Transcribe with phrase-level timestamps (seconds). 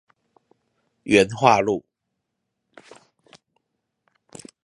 [1.03, 1.85] 元化路